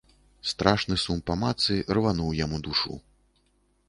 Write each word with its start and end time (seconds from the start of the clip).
Страшны 0.51 0.95
сум 1.03 1.19
па 1.27 1.35
матцы 1.43 1.77
рвануў 1.97 2.31
яму 2.39 2.57
душу. 2.69 2.95